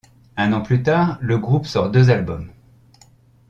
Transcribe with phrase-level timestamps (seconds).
[0.35, 2.49] Un an plus tard, le groupe sort deux albums.